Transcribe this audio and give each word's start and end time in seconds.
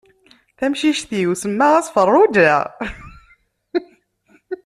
Tamcict-iw 0.59 1.31
semmaɣ-as 1.41 1.87
Farruǧa. 1.95 2.55